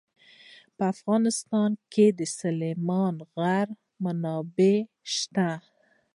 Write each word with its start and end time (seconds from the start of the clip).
په 0.75 0.83
افغانستان 0.93 1.71
کې 1.93 2.05
د 2.19 2.21
سلیمان 2.39 3.15
غر 3.35 3.67
منابع 4.03 4.79
شته. 5.13 5.49